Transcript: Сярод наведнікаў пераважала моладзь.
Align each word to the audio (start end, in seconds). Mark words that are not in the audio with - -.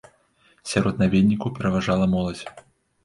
Сярод 0.71 1.03
наведнікаў 1.03 1.53
пераважала 1.59 2.05
моладзь. 2.15 2.45